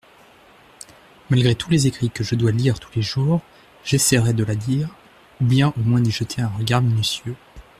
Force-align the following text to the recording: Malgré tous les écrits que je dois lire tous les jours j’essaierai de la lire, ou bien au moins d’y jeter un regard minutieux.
Malgré 1.29 1.53
tous 1.53 1.69
les 1.69 1.85
écrits 1.85 2.09
que 2.09 2.23
je 2.23 2.33
dois 2.33 2.49
lire 2.51 2.79
tous 2.79 2.89
les 2.95 3.03
jours 3.03 3.39
j’essaierai 3.83 4.33
de 4.33 4.43
la 4.43 4.55
lire, 4.55 4.89
ou 5.41 5.45
bien 5.45 5.75
au 5.77 5.81
moins 5.81 6.01
d’y 6.01 6.09
jeter 6.09 6.41
un 6.41 6.47
regard 6.47 6.81
minutieux. 6.81 7.35